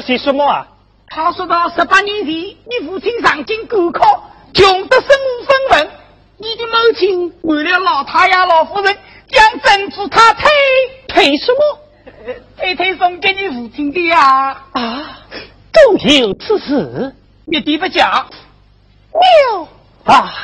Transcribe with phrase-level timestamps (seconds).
[0.00, 0.66] 说什么啊？
[1.08, 5.90] 他说到十八年前，你父亲上京赶考，穷得身无分文。
[6.36, 8.96] 你的母亲为了老太爷、老夫人，
[9.28, 10.48] 将珍珠他推
[11.08, 11.78] 推什么？
[12.58, 14.64] 推推送给你父亲的呀！
[14.72, 15.18] 啊，
[15.72, 17.14] 都有此事，
[17.46, 18.26] 一点不假。
[19.12, 19.68] 妙
[20.04, 20.34] 啊！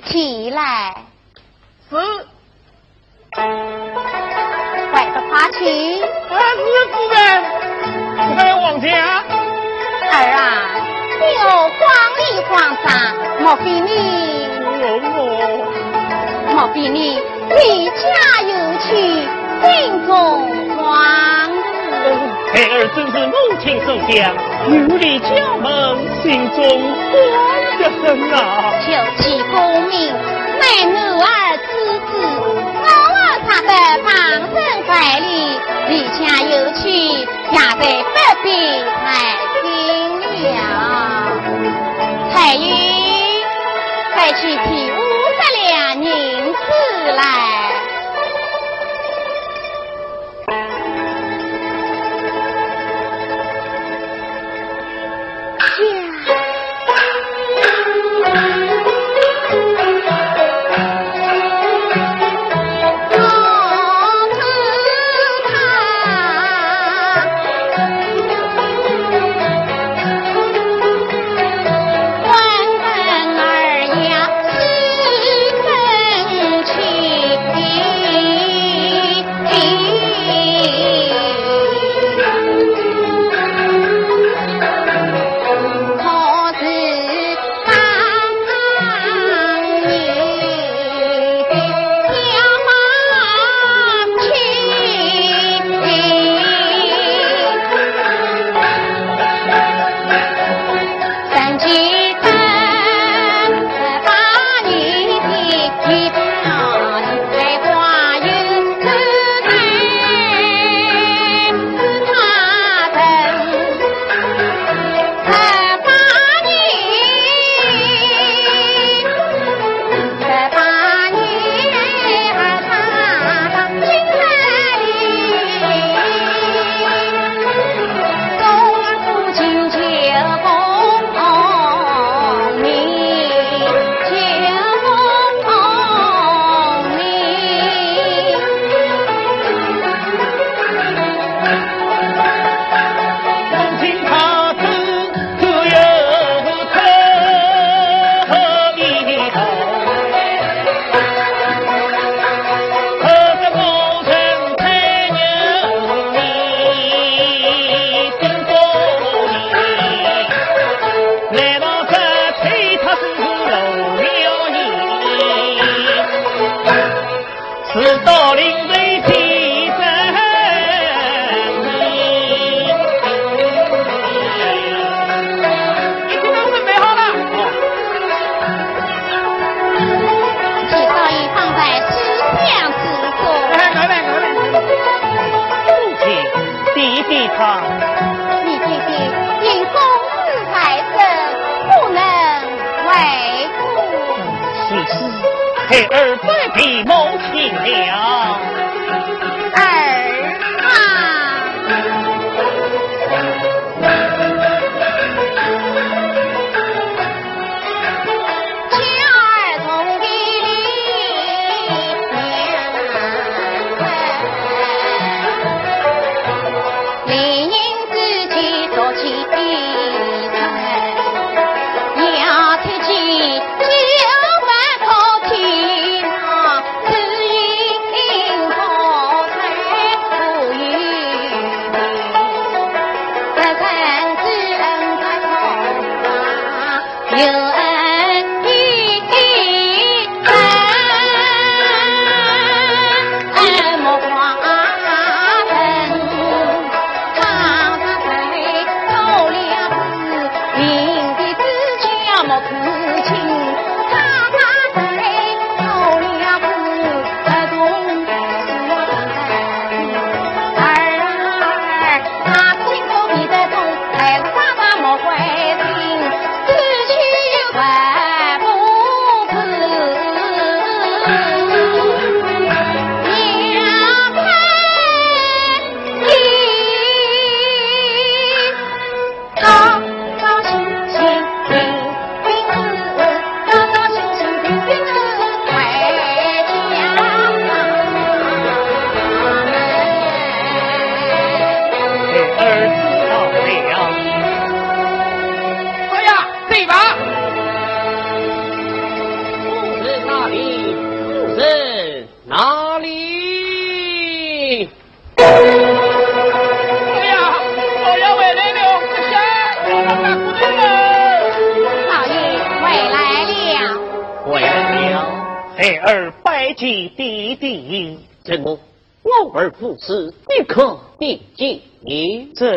[0.00, 0.94] 起来，
[1.90, 1.96] 是，
[3.32, 5.34] 快的快！
[5.34, 5.60] 阿去？
[6.02, 7.18] 啊，是夫人，
[8.36, 8.86] 快往家。
[10.10, 10.38] 儿啊，
[11.18, 11.46] 你我
[11.78, 11.82] 光
[12.18, 12.52] 里光
[12.82, 12.88] 上，
[13.40, 13.88] 莫非你？
[14.70, 14.72] 我
[16.54, 16.96] 莫非你
[17.50, 17.58] 离
[17.90, 18.02] 家
[18.42, 18.88] 有去，
[19.64, 20.12] 心中
[20.76, 20.84] 慌
[22.52, 24.34] 孩儿正是母亲所想，
[24.70, 25.26] 有离家
[25.60, 25.66] 门，
[26.22, 26.58] 心中
[27.10, 27.12] 慌
[27.78, 28.38] 得很啊。
[28.84, 28.86] 求
[29.18, 29.54] 其功
[29.88, 29.92] 名，
[30.60, 31.26] 乃女儿
[31.70, 32.12] 之子，
[32.82, 33.70] 我儿他得
[34.02, 34.08] 旁
[34.52, 34.54] 生
[34.86, 35.58] 百里，
[35.88, 38.46] 离家有去，也在不必
[39.00, 39.04] 太
[39.62, 39.64] 心
[40.42, 40.52] 了。
[42.32, 42.66] 彩云，
[44.12, 44.92] 快去替五
[45.36, 45.72] 十两
[46.02, 46.04] 银
[46.52, 46.56] 子
[47.16, 47.63] 来。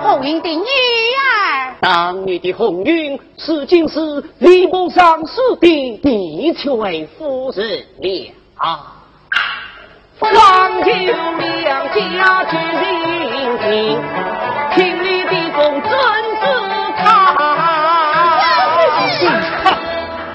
[0.00, 1.74] 红云的女儿。
[1.80, 4.00] 当年的红云，是今是
[4.38, 6.68] 礼部尚书的嫡妾
[7.18, 7.86] 夫人
[8.60, 8.66] 了。
[10.18, 10.32] 方
[10.82, 10.90] 九
[11.62, 13.66] 两家之邻近，
[14.74, 15.90] 听你的公尊
[16.40, 16.42] 子。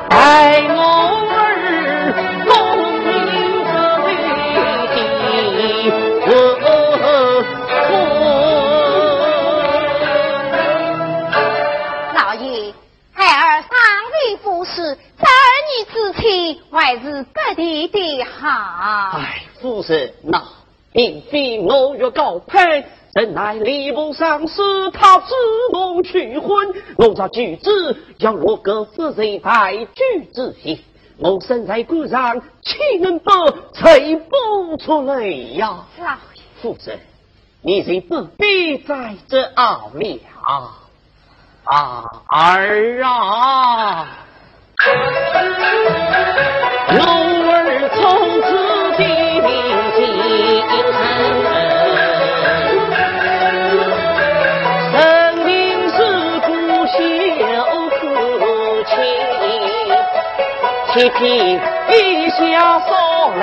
[0.10, 0.18] 爱
[0.70, 0.73] 我
[16.74, 19.20] 还是各地的好。
[19.20, 20.44] 哎，夫人，呐
[20.92, 22.84] 并非我欲高攀。
[23.14, 25.36] 怎奈礼部尚书他指
[25.72, 30.82] 我去婚，我这举子要落个夫人在举之下，
[31.20, 33.32] 我身在官上，岂能不
[33.76, 35.86] 垂不出来呀？
[36.00, 36.18] 老爷，
[36.60, 37.00] 夫人，
[37.62, 40.82] 你就不必在这熬了啊
[42.30, 44.23] 儿啊，我儿从
[46.92, 47.00] 奴
[47.50, 47.56] 儿
[47.96, 48.02] 从
[48.42, 48.48] 此
[48.98, 49.00] 的
[49.42, 49.48] 名
[49.96, 50.02] 进
[50.68, 50.92] 城。
[60.94, 61.22] 七品
[61.90, 62.42] 一下
[62.80, 62.92] 扫
[63.38, 63.42] 来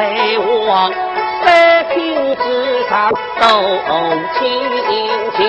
[0.69, 0.93] 往，
[1.43, 1.45] 三
[1.89, 1.97] 品
[2.37, 2.45] 之
[2.89, 2.91] 上
[3.41, 3.45] 都
[4.39, 4.39] 清
[5.37, 5.41] 净。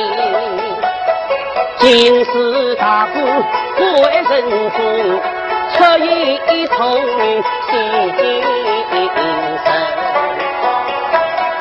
[1.80, 2.30] 进士
[2.76, 3.12] 大夫
[3.76, 3.84] 贵
[4.30, 4.32] 人
[5.78, 6.04] 中，出
[6.54, 6.76] 一通
[7.70, 7.72] 心
[8.18, 8.20] 精
[9.64, 9.68] 神。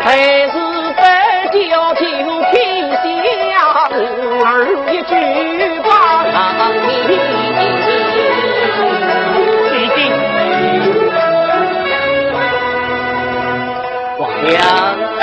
[0.02, 0.07] 还
[0.49, 0.55] 是
[0.97, 0.99] 白
[1.52, 2.00] 叫九
[2.50, 2.55] 品
[3.02, 3.07] 香
[4.43, 4.45] 儿
[4.90, 5.12] 一句
[5.83, 5.88] 把
[6.87, 6.88] 名。
[14.43, 14.57] 娘，
[15.21, 15.23] 哎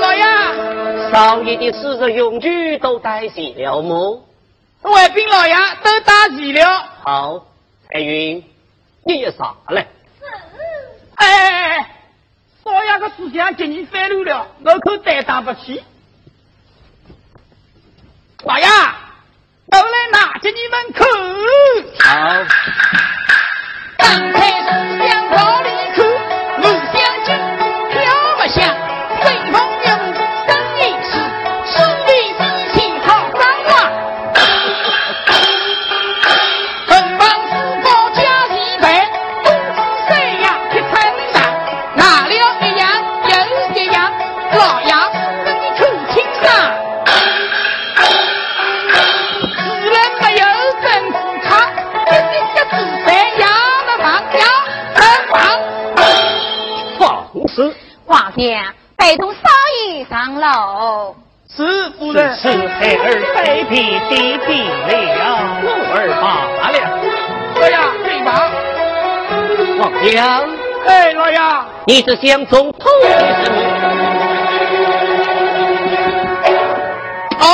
[0.00, 0.22] 老爷，
[1.10, 4.22] 少爷的私人用具都带齐了么？
[4.82, 6.84] 外宾老爷都带齐了。
[7.02, 7.42] 好，
[7.96, 8.44] 彩云，
[9.06, 9.86] 你也上来。
[11.14, 11.78] 哎，
[12.62, 15.82] 少爷的思想给你反路了，我可担当不起。
[18.44, 21.06] 老爷，我来拿着你门口。
[22.00, 23.15] 好。
[58.36, 58.62] 娘，
[58.98, 59.40] 陪同少
[59.88, 61.16] 爷上楼。
[61.48, 65.24] 是夫人，是孩儿拜别弟弟了，
[65.64, 66.24] 我儿罢
[66.70, 66.76] 了。
[67.58, 67.74] 老爷，
[68.04, 68.28] 对吧？
[69.78, 70.14] 王娘，
[70.86, 71.38] 哎，老爷，
[71.86, 73.08] 你是想中偷什
[73.50, 73.56] 么？
[77.40, 77.46] 哦，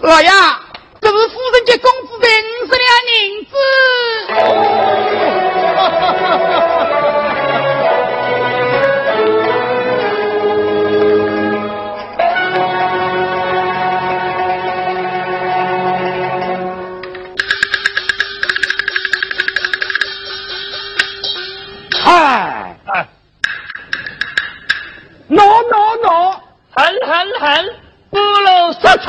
[0.00, 0.30] 老爷，
[1.02, 2.88] 这是夫人给公子的五十两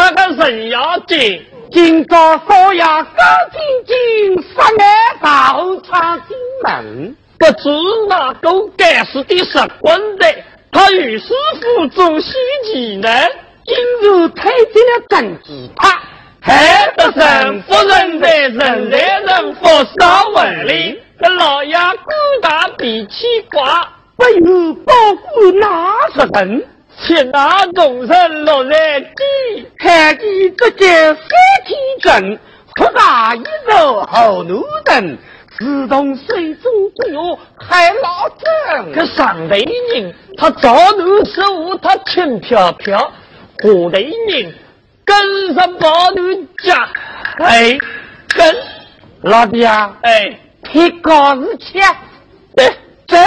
[0.10, 3.06] 他个人要紧，今朝少爷刚
[3.52, 4.88] 进京，十年
[5.22, 7.70] 到场进门，不知
[8.08, 10.26] 哪个该死的石棍的，
[10.72, 11.28] 他与师
[11.62, 12.34] 傅做西
[12.66, 13.08] 岐呢？
[13.66, 15.90] 今日推进了政治派，
[16.42, 22.12] 害得人夫人在人来人佛少文里，这老爷孤
[22.42, 23.88] 大脾气挂，
[24.18, 26.66] 不有保护哪十人？
[27.06, 31.24] 且那众人落在地，看见这件三
[31.66, 32.40] 天阵，
[32.76, 35.18] 福大一手后奴人，
[35.58, 38.94] 自动水中之药还老正。
[38.94, 43.08] 可上头人他早奴失误，他轻飘飘；下
[43.64, 44.54] 头人
[45.06, 46.90] 跟上保奴家，
[47.40, 47.78] 哎，
[48.36, 48.56] 跟
[49.22, 51.80] 老弟啊，哎，提高士气，
[52.56, 52.68] 对
[53.08, 53.18] 走。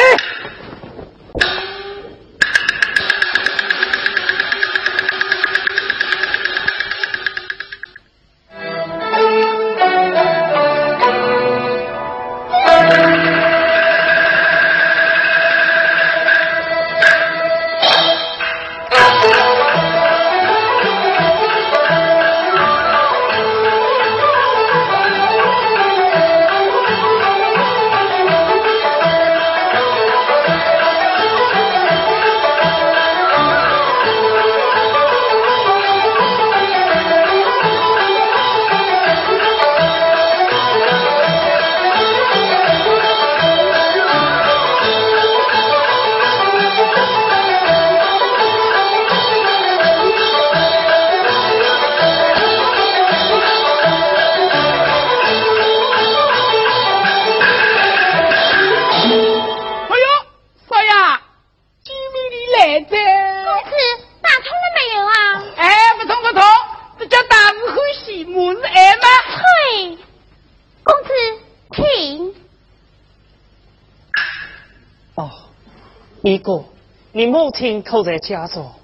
[77.82, 78.62] 母亲可在家中？
[78.62, 78.76] 我母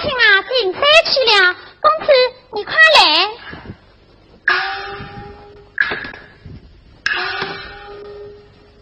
[0.00, 0.80] 亲啊，进山
[1.12, 1.56] 去了。
[1.80, 2.12] 公子，
[2.54, 3.00] 你快来！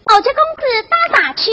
[0.03, 1.51] 我家公子打啥去？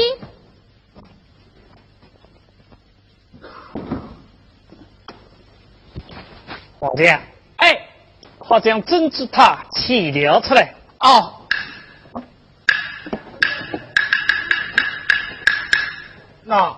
[6.78, 7.06] 皇帝，
[7.56, 7.88] 哎，
[8.38, 10.74] 快将珍珠塔起了出来。
[11.00, 11.38] 哦。
[16.50, 16.76] 啊！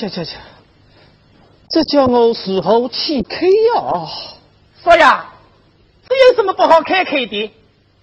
[0.00, 0.30] 啊，这这这，
[1.68, 4.08] 这叫我如何去开呀？
[4.82, 5.04] 少爷，
[6.08, 7.52] 这有什么不好开开的？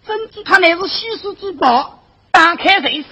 [0.06, 2.00] 珍珠它乃是稀世之宝，
[2.32, 3.08] 打开谁识？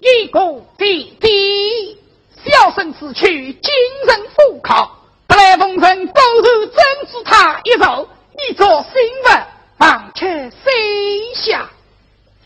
[0.00, 1.98] 一个弟弟，
[2.44, 3.72] 小生此去精
[4.06, 8.92] 神复考，不来奉承，保守珍珠塔一手，你做新
[9.24, 9.46] 闻，
[9.78, 11.70] 忙却谁下？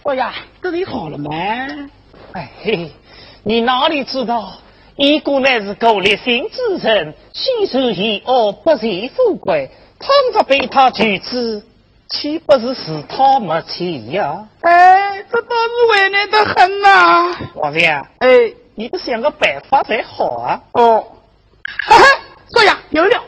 [0.04, 0.24] 少爷，
[0.62, 1.30] 这里好了吗？
[2.32, 2.92] 哎嘿，
[3.42, 4.54] 你哪里知道？
[4.96, 9.70] 一个乃是个立心之人，心术险恶，不求富贵。
[9.98, 11.62] 倘若被他拒之，
[12.08, 14.46] 岂不是自讨没趣呀？
[14.60, 17.36] 哎，这倒是为难的很呐！
[17.54, 20.62] 王爷，哎，你不想个办法才好啊？
[20.72, 21.04] 哦，
[21.86, 22.04] 哈哈，
[22.54, 23.24] 少爷有了。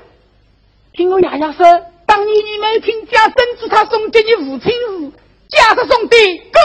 [0.92, 5.12] 听我爷爷说，当年你们听家珍珠他送给你父亲时，
[5.48, 6.16] 家是送的
[6.52, 6.60] 高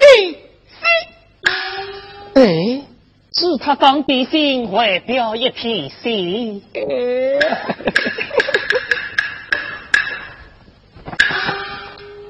[0.00, 0.84] 定西。
[2.34, 2.82] 哎，
[3.34, 6.62] 知他刚比心，外表一片心。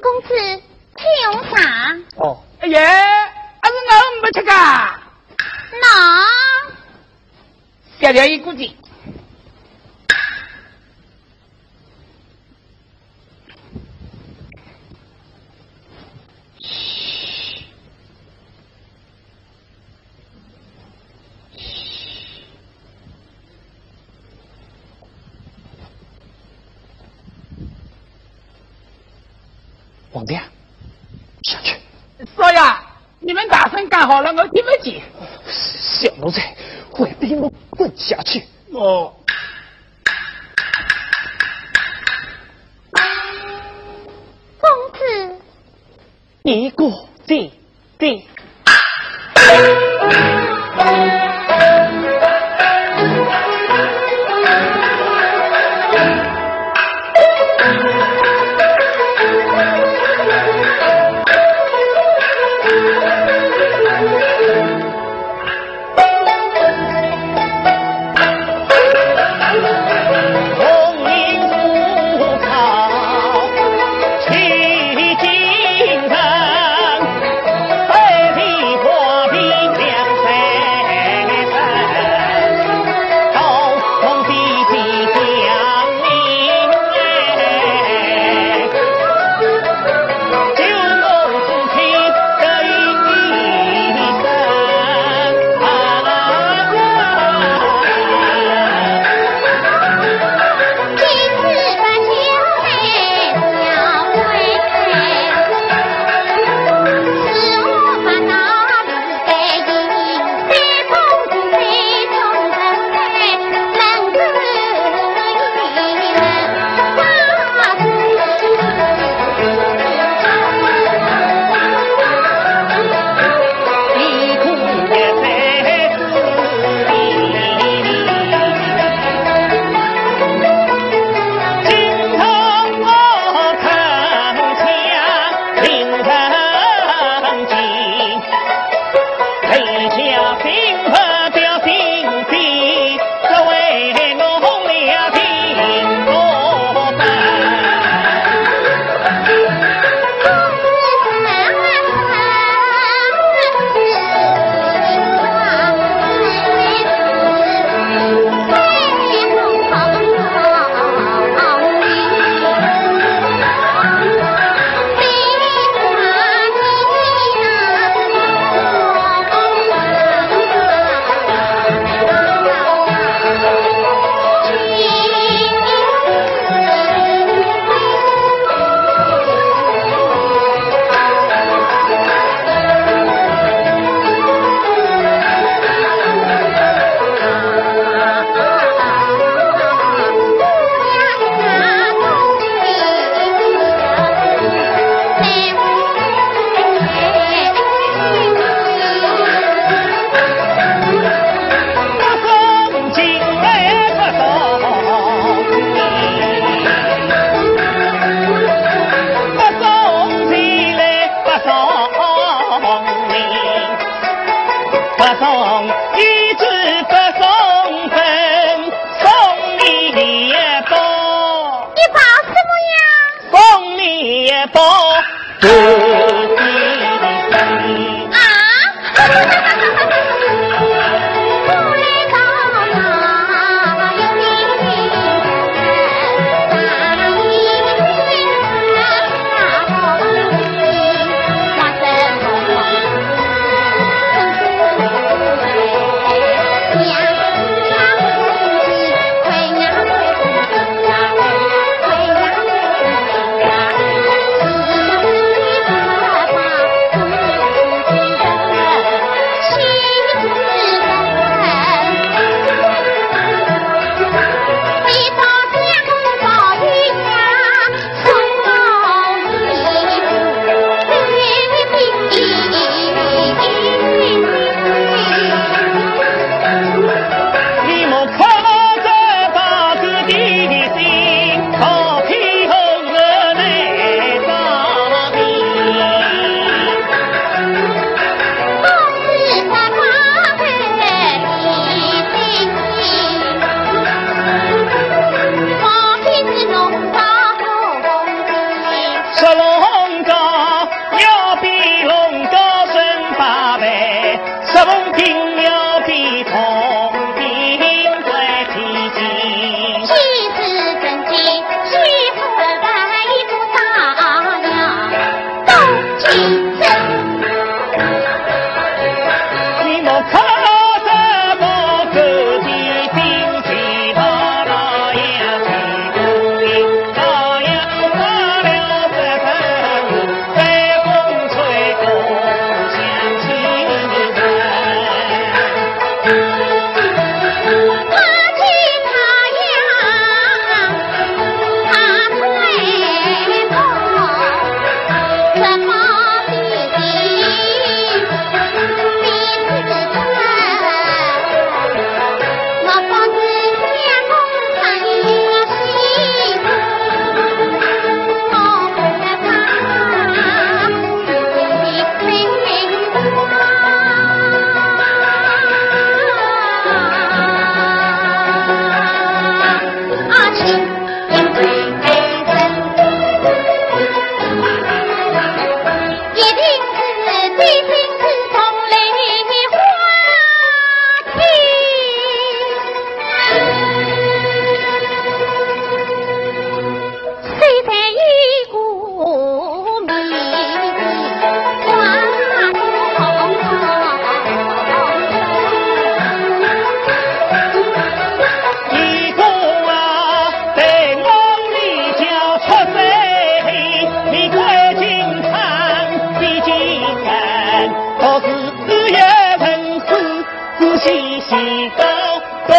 [0.00, 0.62] 公子，
[0.96, 1.96] 请用茶。
[2.18, 2.80] 哦，哎呀，
[3.60, 4.52] 还是我没吃噶。
[5.80, 5.86] 那，
[8.00, 8.76] 小条一估计。
[30.12, 30.42] 王殿，
[31.42, 31.74] 下去。
[32.36, 32.60] 少爷，
[33.20, 35.02] 你们大声干好了，我听不见。
[35.46, 36.54] 小奴才，
[36.90, 38.44] 快逼我滚下去。
[38.72, 39.14] 哦。
[44.60, 45.38] 公子，
[46.44, 46.84] 一个
[47.26, 47.50] 对
[47.98, 48.26] 对。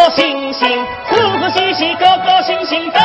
[0.04, 3.03] 高高兴兴，欢欢喜喜，高高兴兴。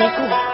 [0.00, 0.50] 一个。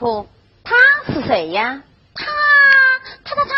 [0.00, 0.26] 尼姑，
[0.64, 0.74] 他
[1.12, 1.82] 是谁呀？
[2.14, 2.24] 他，
[3.22, 3.54] 他他他，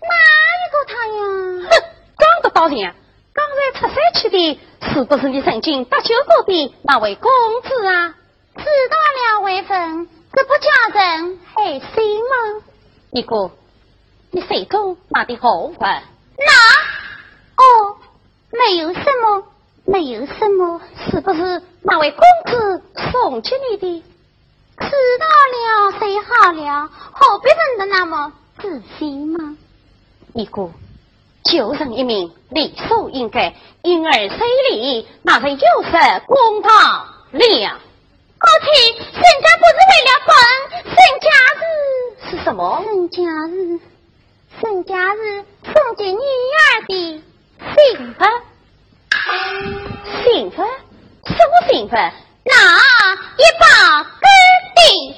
[0.00, 0.14] 哪
[0.62, 1.68] 一个他呀？
[1.70, 1.72] 哼，
[2.16, 2.94] 讲得到人，
[3.32, 7.32] 刚才出山去的，是不是你曾经搭救过的那位公
[7.64, 8.14] 子啊？
[8.56, 12.62] 知道了，微分，这不叫人害心吗？
[13.10, 13.50] 尼姑，
[14.30, 16.00] 你手中拿的红粉？
[16.38, 16.52] 那，
[17.60, 17.96] 哦，
[18.52, 19.48] 没有什么，
[19.84, 24.04] 没有什么，是不是那位公子送给你的？
[24.78, 29.56] 知道了，最好了，何必问得那么仔细吗？
[30.32, 30.72] 尼姑，
[31.44, 37.08] 救人一命，理所应该，因而随礼，那是有失公道了。
[37.30, 37.38] 父
[38.60, 40.34] 亲，人家不是为了本，
[40.84, 41.26] 人家
[41.58, 41.62] 是
[42.30, 42.82] 是什么？
[42.84, 43.80] 人家是
[44.60, 47.22] 人家是送给女儿的
[47.74, 48.28] 信份。
[50.24, 50.66] 信份？
[51.26, 52.12] 什么信份？
[52.44, 54.26] 那一把哥
[54.84, 55.14] 的信。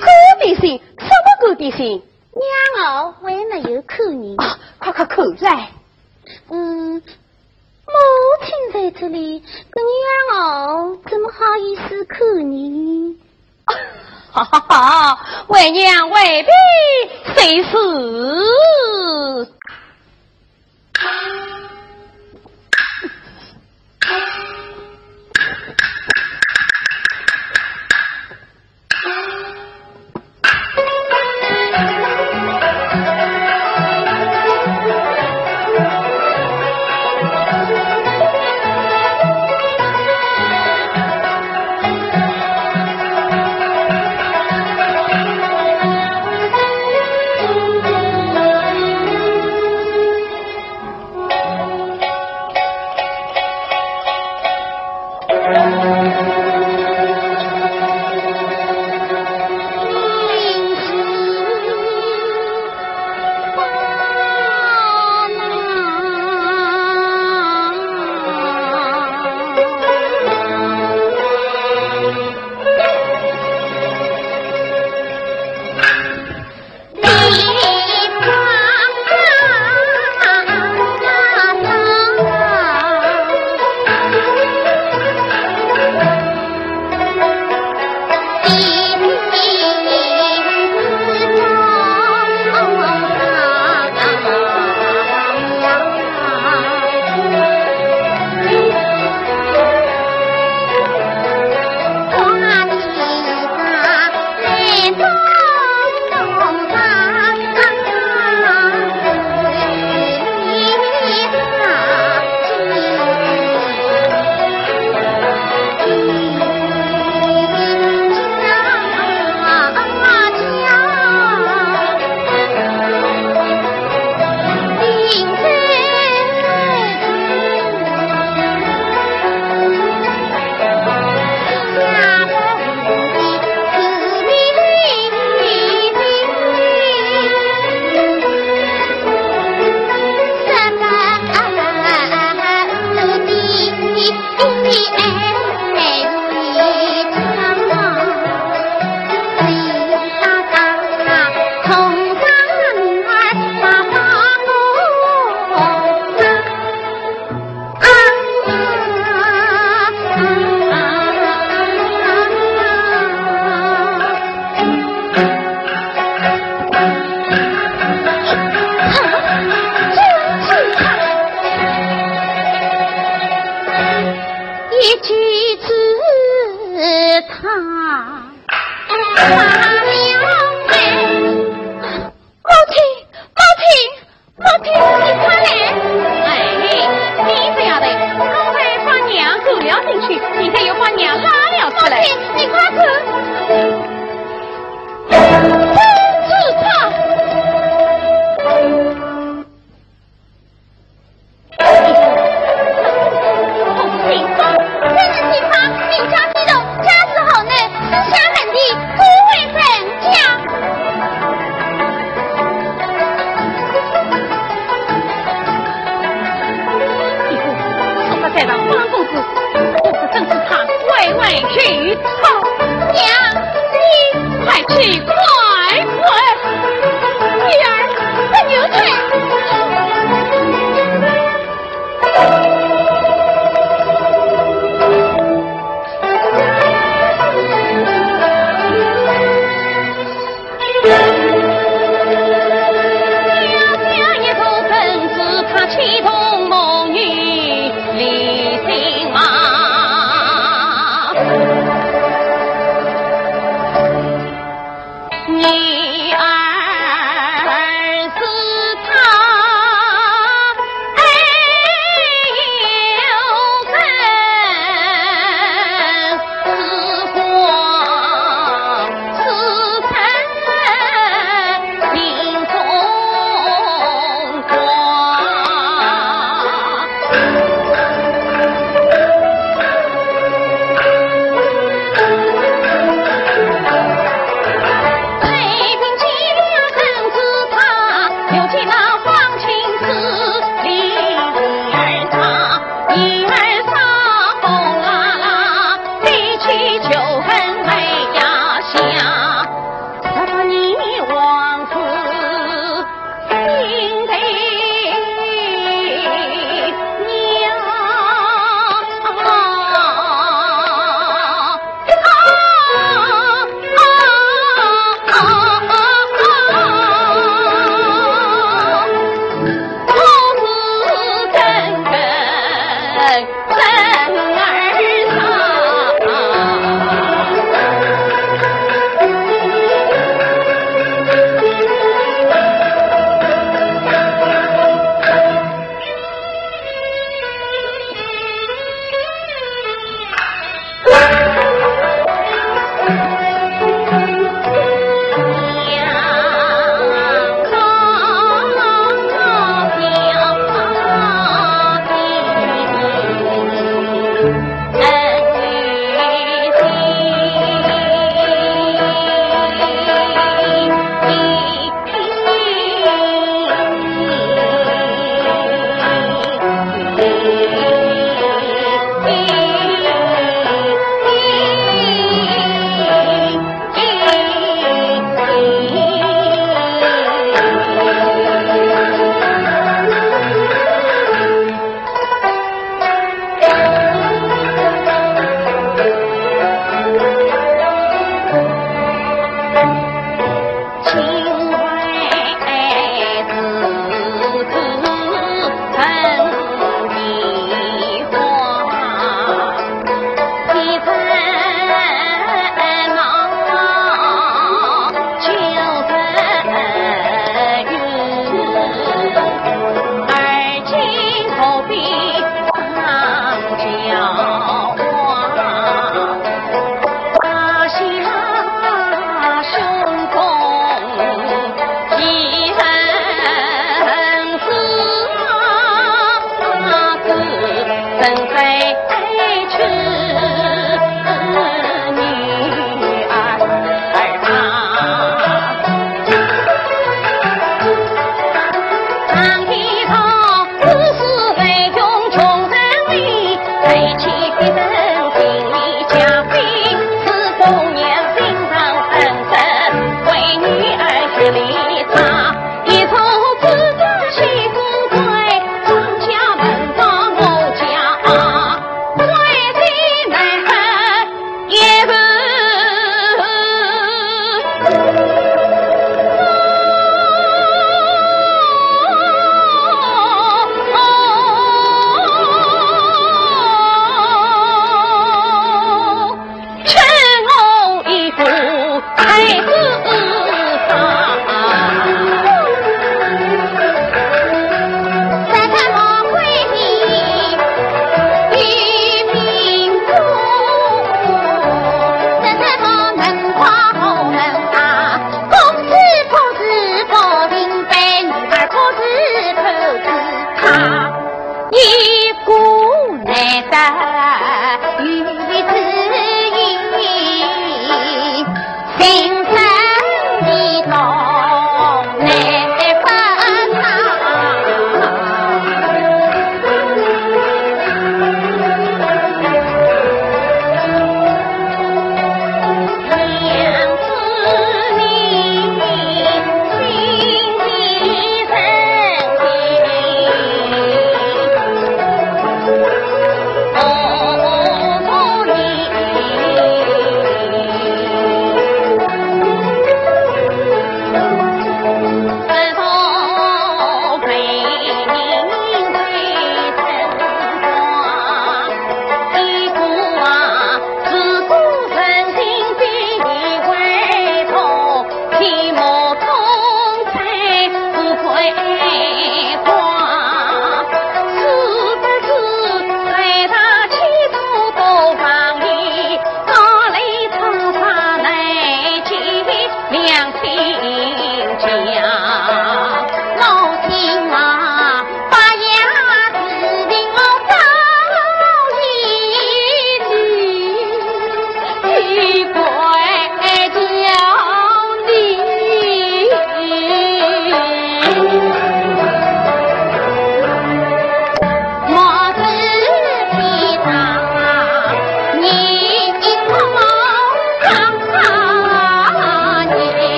[0.00, 0.06] 哥
[0.40, 0.80] 的信？
[0.98, 2.02] 什么哥的心？
[2.32, 2.42] 娘
[2.86, 4.36] 儿还没有看你。
[4.36, 5.70] 啊，快快看来。
[6.50, 7.02] 嗯。
[7.86, 7.92] 母
[8.44, 9.92] 亲在这里，个女
[10.32, 13.16] 儿怎么好意思看你？
[14.32, 15.18] 哈哈哈！
[15.48, 16.50] 为娘未必
[17.36, 17.70] 谁是。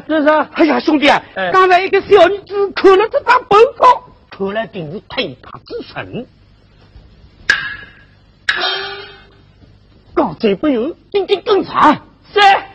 [0.00, 1.22] 是是，哎呀，兄弟啊，
[1.52, 6.26] 刚才一个小女子看了这张报告，看来定是推塔之神。
[10.14, 12.00] 刚才不有，今天更惨。
[12.32, 12.73] 是是。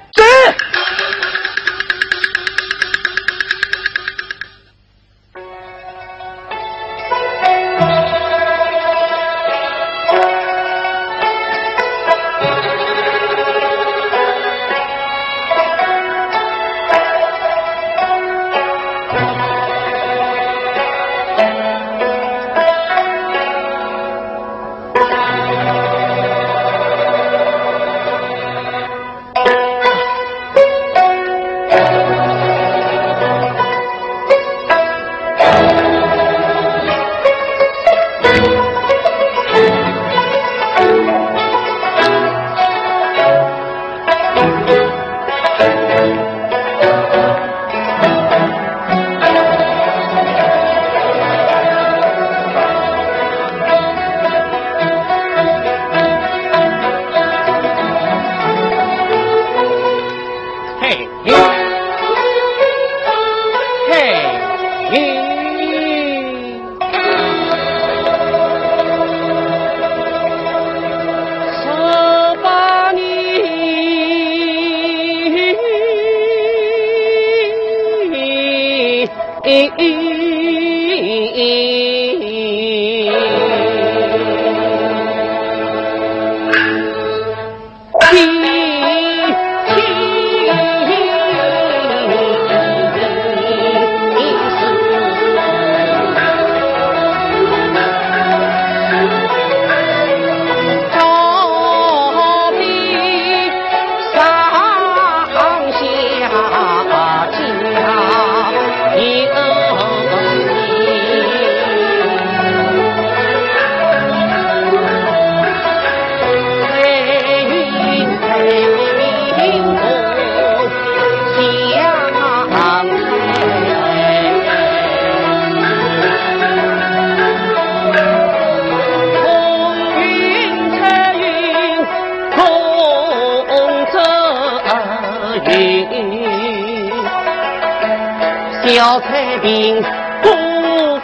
[139.39, 139.81] 小彩屏
[140.21, 140.27] 不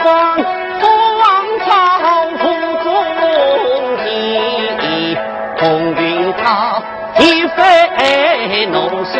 [0.04, 1.24] 放放
[1.66, 1.68] 草
[2.38, 2.44] 土
[2.84, 2.86] 中
[4.04, 5.18] 地，
[5.58, 5.64] 风
[5.96, 6.44] 云涛
[7.20, 9.14] 一飞弄声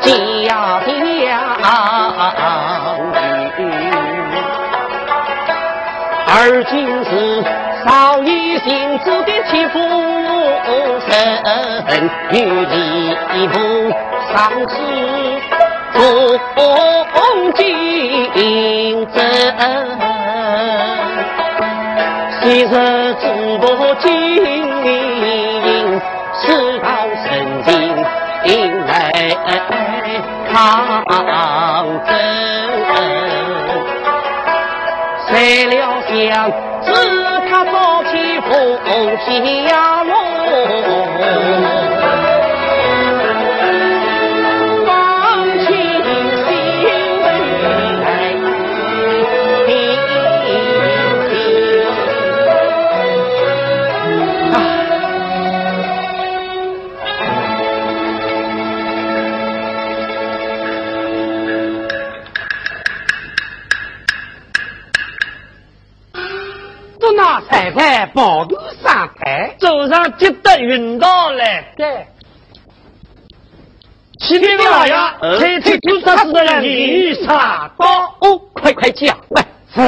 [0.00, 0.06] 家
[0.86, 0.88] 乡
[3.58, 3.60] 雨，
[6.28, 7.10] 而今是
[7.84, 9.78] 少一心子的欺负
[11.08, 11.10] 神，
[12.30, 13.54] 与礼部
[14.32, 14.34] 上
[14.68, 14.74] 司。
[15.96, 16.95] 共竞争，
[22.42, 22.74] 昔日
[23.14, 23.24] 直
[23.58, 23.64] 播
[24.00, 24.04] 经
[24.84, 26.00] 营，
[26.34, 26.44] 世
[26.78, 26.86] 道
[27.24, 27.26] 神
[27.64, 27.70] 经
[28.44, 28.52] 迎
[28.86, 28.92] 来
[30.52, 30.54] 抗
[32.04, 32.08] 争。
[35.28, 35.74] 谁料
[36.06, 36.50] 想，
[36.82, 36.86] 自
[37.48, 38.52] 他早起风
[39.66, 39.70] 下
[40.04, 40.12] 落。
[67.56, 71.64] 太太抱头上台，走上急得晕倒来。
[71.74, 72.06] 对，
[74.20, 74.92] 启禀老爷，
[75.38, 79.42] 太太就他是的女茶到哦，快快讲喂。
[79.74, 79.80] 是，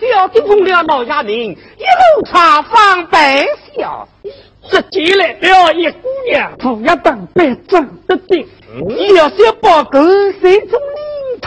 [0.00, 4.06] 小弟奉了老爷命，一路查访百小，
[4.68, 8.46] 只见来了一姑娘，不要当白长得顶，
[9.16, 9.98] 小小报告
[10.42, 10.78] 谁中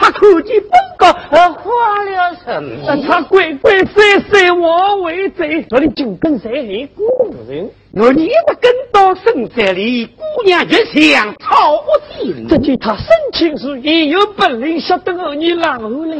[0.10, 0.12] 领。
[0.12, 7.04] 他看见本高而慌了神，他鬼鬼祟祟我为贼，我的就跟谁一个
[7.48, 7.70] 人？
[7.92, 11.84] 我你不跟到深山里，姑娘越想操
[12.20, 12.48] 心。
[12.48, 16.18] 这见他生情时也有本领，晓得我你哪后来？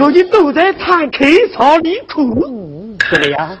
[0.00, 2.96] 我你都在敞开草里哭。
[3.10, 3.58] 怎么样？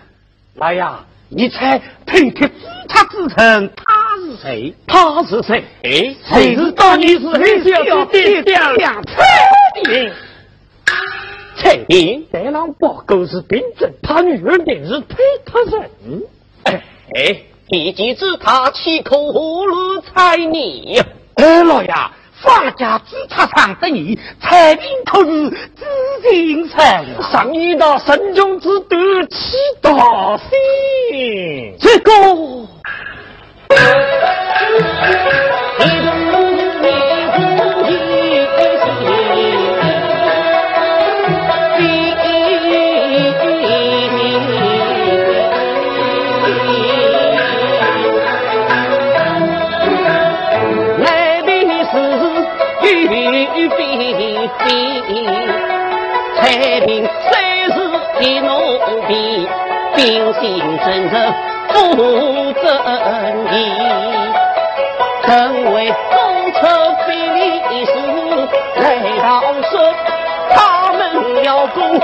[0.56, 2.48] 来呀，你猜配贴
[2.88, 4.74] 他之称，他是谁？
[4.86, 5.64] 他是谁？
[6.28, 9.24] 谁知道你是黑小的两菜？
[9.84, 10.12] 明，
[11.56, 15.90] 蔡明，白狼报狗是病症，他女儿定是推他人。
[17.14, 21.00] 哎，你既知他岂可如猜你？
[21.34, 21.92] 哎，老爷，
[22.46, 29.90] 放假只差上得你，彩民可是知心人，上一道神中之德，气大
[30.38, 31.76] 心。
[31.80, 32.12] 这个。
[56.46, 57.32] 太平虽
[57.74, 57.76] 是
[58.20, 58.48] 一奴
[59.08, 59.48] 婢，
[59.96, 60.44] 秉性
[60.78, 61.14] 正直，
[61.70, 61.74] 负
[62.52, 62.64] 正
[63.52, 63.54] 义，
[65.26, 66.56] 身为公车
[67.04, 67.90] 非礼事，
[68.76, 68.84] 来
[69.18, 69.24] 到
[69.70, 69.72] 说
[70.50, 71.98] 他们要公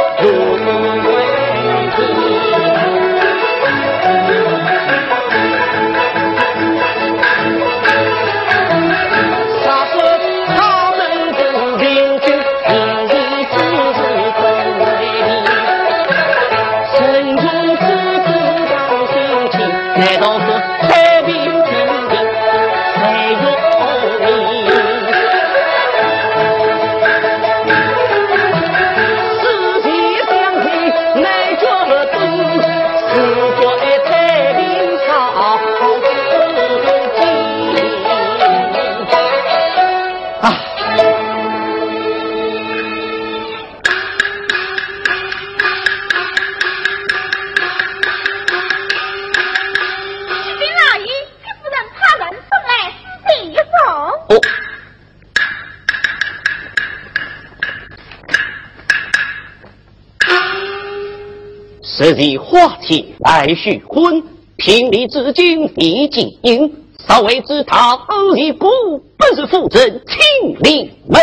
[62.15, 64.23] 这日花期来续婚，
[64.59, 66.71] 聘礼至今已经
[67.09, 68.69] 稍微知他二一姑
[69.17, 71.19] 本是夫人亲临门。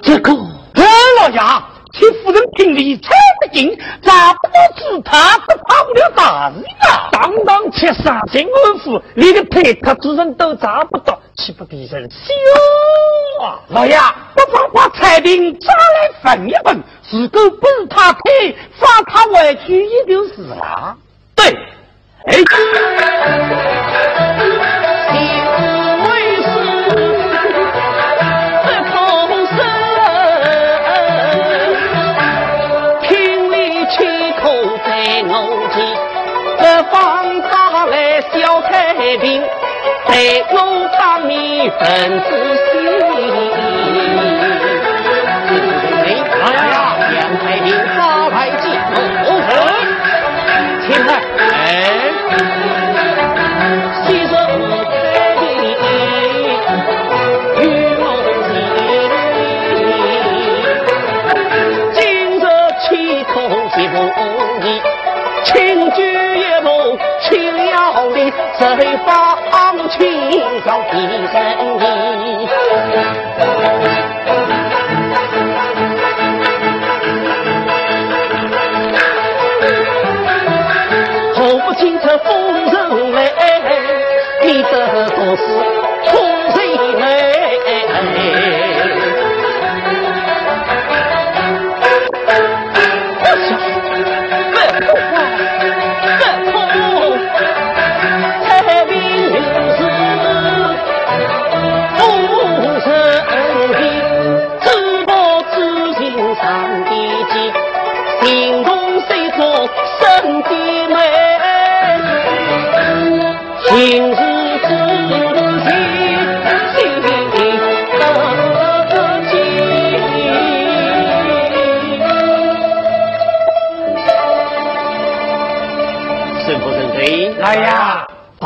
[0.00, 0.32] 这个，
[0.72, 0.82] 哎，
[1.20, 1.38] 老爷，
[1.92, 2.96] 请夫人聘礼，
[3.54, 6.56] 猜得进，咋不到知他，不怕不了大事
[6.88, 7.08] 啊！
[7.12, 13.60] 当当切杀进官府，连个配他之人都查不到，岂不敌人羞啊？
[13.68, 13.96] 老爷，
[14.34, 16.82] 不妨把彩屏抓来分一分。
[17.10, 20.96] 如果不是他配，放他回去也就是了。
[21.36, 21.46] 对，
[22.26, 22.38] 哎，
[36.90, 39.42] 方打来小太平，
[40.06, 40.12] 在
[40.50, 40.54] 我
[40.98, 41.34] 方面
[41.78, 41.84] 分
[42.20, 42.26] 子
[42.72, 42.72] 心。
[46.44, 46.76] 哎呀，
[47.14, 47.66] 杨太平
[47.96, 48.62] 发来进
[49.26, 49.28] 哦，
[50.86, 51.66] 请来，哎，
[54.04, 54.32] 西手
[55.14, 55.42] 太平
[57.60, 57.62] 与
[57.98, 58.02] 我
[58.48, 58.52] 行，
[61.94, 61.98] 今
[62.38, 62.42] 日
[62.80, 62.84] 气
[63.32, 63.34] 空
[63.76, 63.94] 一不
[64.66, 64.66] 易，
[65.44, 65.52] 轻
[65.92, 65.98] 举
[66.36, 66.73] 一步去
[67.74, 69.98] 了你，谁放清
[70.64, 70.92] 早提
[71.26, 71.34] 神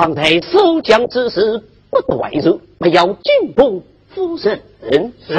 [0.09, 3.83] 方才守将之事不外入，不要惊动
[4.15, 5.13] 夫人。
[5.27, 5.37] 是，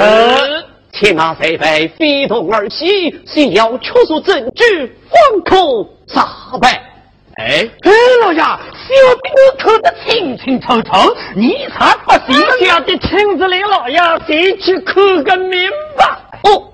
[0.92, 2.86] 且马飞飞飞动而起，
[3.26, 6.24] 需要确凿证据，方可杀
[6.60, 6.68] 败。
[7.36, 7.90] 哎，哎，
[8.24, 8.46] 老爷，小
[9.22, 12.40] 弟我看得清清楚楚，你才不信？
[12.68, 16.04] 小的亲自领老爷先去看个明白。
[16.44, 16.70] 哦，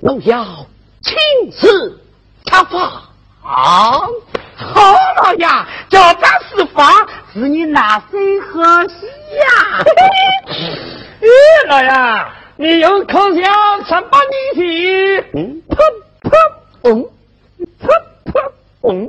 [0.00, 0.44] 我要
[1.02, 2.00] 亲自
[2.46, 3.02] 查法
[3.42, 4.00] 啊。
[4.74, 5.46] 好老爷，
[5.88, 9.82] 叫咱施法，是你拿谁喝喜呀？
[11.20, 11.26] 哎，
[11.68, 11.90] 老爷，
[12.56, 14.18] 你用口香三把
[14.54, 15.76] 你的，嗯，噗
[16.22, 16.30] 噗
[16.82, 17.08] 嗯，
[17.80, 17.88] 噗
[18.26, 18.32] 噗
[18.82, 19.06] 嗡。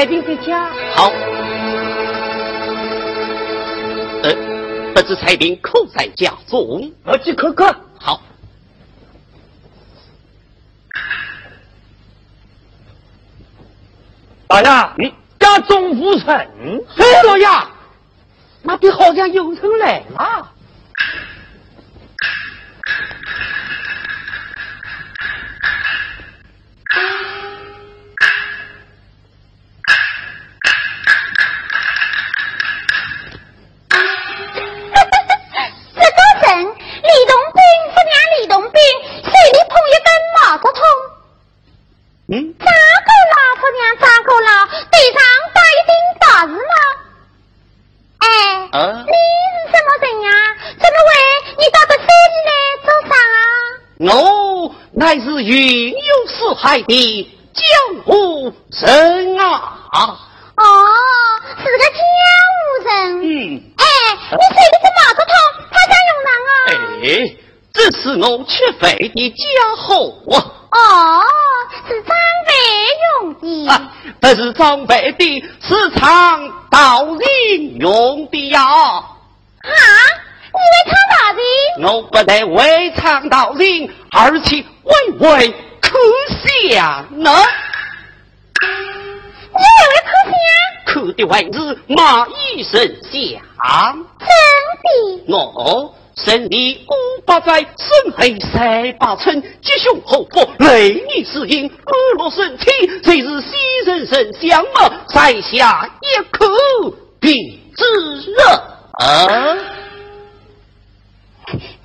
[0.00, 0.66] 彩萍的家。
[0.94, 1.12] 好。
[4.22, 4.34] 呃，
[4.94, 6.90] 不知彩萍可在家中？
[7.04, 7.76] 我去看看。
[7.98, 8.18] 好。
[14.48, 14.62] 大
[14.96, 16.26] 爷，家中无人。
[16.26, 17.46] 哎，老爷，
[18.62, 20.49] 那边好像有人来了。
[56.62, 57.64] 海的江
[58.04, 58.52] 湖
[58.82, 59.78] 人啊！
[60.56, 60.62] 哦，
[61.56, 61.98] 是个江
[62.52, 62.90] 湖人。
[63.22, 63.24] 嗯。
[63.78, 63.82] 哎，
[64.30, 65.32] 你睡的是马头汤，
[65.72, 66.52] 他家用人啊？
[67.02, 67.08] 哎，
[67.72, 69.36] 这是我吃肥的家
[69.78, 70.36] 伙啊！
[70.70, 71.22] 哦，
[71.88, 72.14] 是长
[72.46, 72.52] 辈
[73.22, 73.72] 用的。
[73.72, 73.72] 啊，
[74.20, 78.60] 不是长辈的，是长道人用的呀。
[78.62, 79.06] 啊？
[80.52, 81.40] 你为唱大人？
[81.88, 85.54] 我不但为唱道人，而且微微
[87.20, 87.30] 可想呢。
[89.52, 90.34] 你微微可想？
[90.86, 93.12] 可的为是马一神像。
[94.18, 94.26] 真
[95.26, 95.36] 的？
[95.36, 101.70] 我身历五八载，身黑三八寸，吉凶祸福，雷雨是阴，日
[102.16, 102.66] 落神气，
[103.02, 103.56] 这是西
[103.86, 106.46] 人神像嘛，在下一口
[107.20, 107.36] 便
[107.76, 108.42] 知热。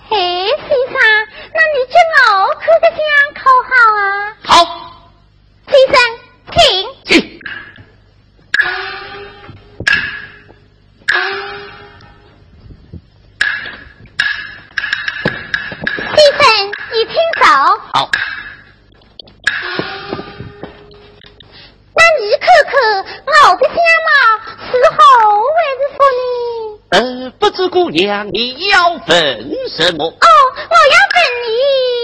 [0.08, 0.18] 嘿，先
[0.48, 0.96] 生，
[1.54, 1.96] 那你叫
[2.36, 3.00] 我口个香
[3.34, 3.70] 可好
[4.00, 4.04] 啊？
[4.44, 4.54] 好，
[5.68, 5.96] 先生，
[6.52, 6.58] 请。
[7.06, 7.10] 请。
[16.16, 16.44] 先生，
[16.92, 17.44] 你请走。
[17.94, 17.96] 好。
[21.98, 22.74] 那你看看
[23.50, 24.10] 我的相貌
[24.60, 24.98] 是好
[25.56, 26.22] 还是福呢？
[26.92, 26.98] 呃，
[27.40, 29.08] 不知姑娘你要问
[29.70, 30.06] 什么？
[30.06, 31.95] 哦，我要问你，我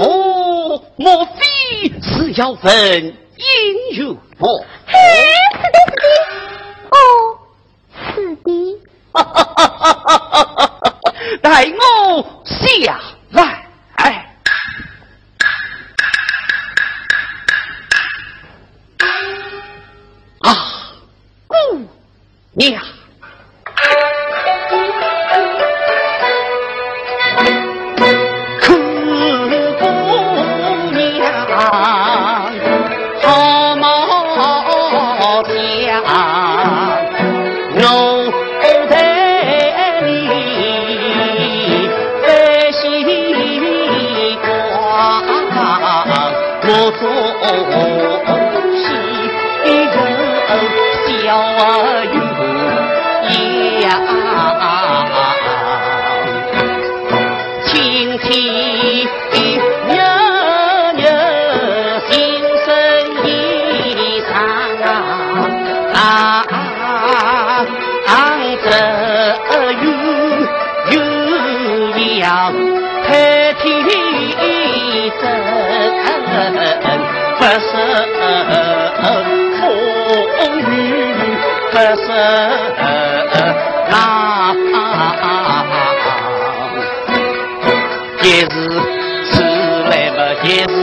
[0.00, 1.42] 哦，莫非
[2.02, 3.14] 是要问姻
[3.92, 4.16] 缘？
[4.86, 4.92] 嘿，
[5.52, 6.06] 是的，是的。
[6.90, 6.96] 哦，
[8.14, 8.48] 是的。
[9.12, 10.94] 哈哈哈哈哈哈！
[11.42, 13.00] 待我下
[13.30, 13.42] 来。
[20.40, 20.48] 啊，
[21.48, 21.54] 姑
[22.52, 22.80] 娘。
[73.10, 73.12] 黑
[73.62, 73.64] 天
[77.38, 77.70] 不收
[80.36, 80.62] 风雨，
[81.72, 82.06] 不收
[83.90, 83.92] 拉，
[88.22, 88.26] 也
[89.24, 89.34] 是
[89.88, 90.77] 来不。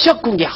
[0.00, 0.50] 小姑娘，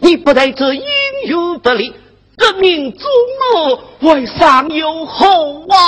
[0.00, 0.84] 你不在这应
[1.26, 1.94] 有不利，
[2.36, 3.08] 这命中
[3.54, 5.78] 我为上有后啊！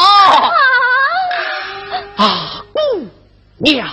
[2.16, 2.78] 啊，姑
[3.58, 3.88] 娘。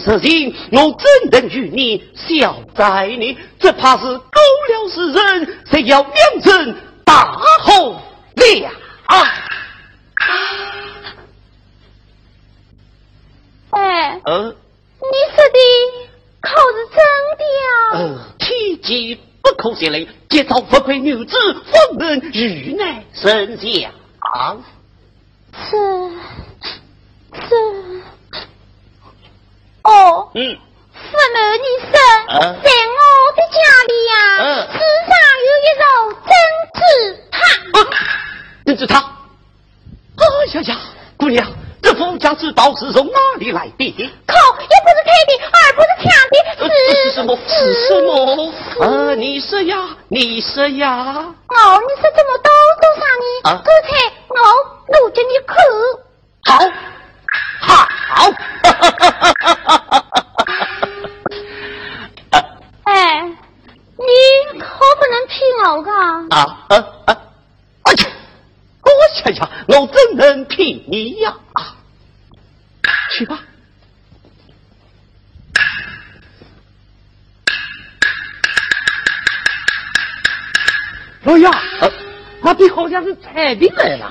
[0.00, 3.38] 不说出实情，我怎能与你小灾呢？
[3.58, 8.00] 只怕是勾了世人，谁要两人大红了。
[13.70, 15.58] 哎，呃，你说的
[16.40, 16.98] 可是真
[17.38, 17.42] 的
[17.92, 17.98] 呃，
[18.38, 21.36] 天机不可泄露，节操不愧女子，
[21.70, 23.92] 方能遇难生祥。
[25.54, 25.76] 是。
[27.32, 27.54] 是
[29.82, 30.58] 哦，嗯，
[30.92, 31.92] 父母你生
[32.62, 32.98] 在我
[33.36, 33.58] 的家
[33.88, 34.14] 里呀，
[34.72, 34.78] 世
[35.08, 35.10] 上
[35.48, 35.82] 有一肉
[36.26, 36.30] 珍
[36.74, 36.80] 珠
[37.30, 37.36] 汤，
[38.66, 38.92] 珍珠汤。
[40.16, 40.22] 哎
[40.52, 40.70] 呀呀，
[41.16, 41.46] 姑娘，
[41.82, 43.90] 这富家之宝是从哪里来的？
[44.26, 46.70] 可也不是开的，而不是抢的，是
[47.02, 47.38] 是什么？
[47.48, 47.52] 是
[47.88, 48.06] 什么？
[48.84, 50.86] 啊，你说呀，你说呀。
[50.88, 53.24] 哦，你说这么多多少呢？
[53.44, 53.88] 啊，刚才
[54.28, 54.34] 我
[54.98, 55.54] 录着你口。
[56.44, 56.58] 好。
[57.60, 57.86] 好，
[62.84, 64.66] 哎，你可
[64.96, 65.90] 不能骗我噶！
[66.36, 66.36] 啊
[66.68, 66.76] 啊
[67.06, 67.08] 啊！
[67.84, 68.06] 我去，
[68.82, 68.88] 我
[69.22, 71.34] 想想，我怎能骗你呀？
[71.52, 71.76] 啊，
[73.12, 73.38] 去吧。
[81.24, 81.50] 哎呀，
[82.42, 84.10] 那边好像是彩兵来了。